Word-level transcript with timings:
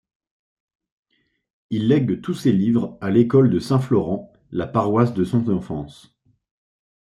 Il 1.69 1.87
lègue 1.87 2.21
tous 2.21 2.33
ses 2.33 2.51
livres 2.51 2.97
à 3.01 3.11
l’école 3.11 3.51
de 3.51 3.59
Saint-Florent, 3.59 4.33
la 4.49 4.65
paroisse 4.65 5.13
de 5.13 5.23
son 5.23 5.47
enfance. 5.55 6.17